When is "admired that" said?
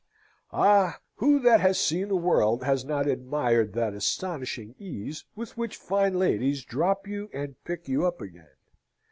3.05-3.93